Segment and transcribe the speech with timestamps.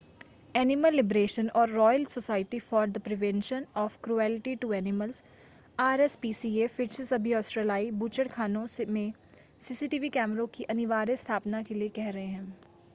[0.55, 5.21] Animal liberation और royal society for the prevention of cruelty to animals
[5.79, 8.65] RSPCA फिर से सभी ऑस्ट्रेलियाई बूचड़खानों
[8.89, 9.13] में
[9.61, 12.53] सीसीटीवी कैमरों की अनिवार्य स्थापना के लिए कह रहे हैं।